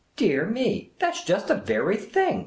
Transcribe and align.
"Dear 0.15 0.47
me, 0.47 0.93
that 0.97 1.15
's 1.15 1.23
just 1.23 1.47
the 1.49 1.53
very 1.53 1.95
thing. 1.95 2.39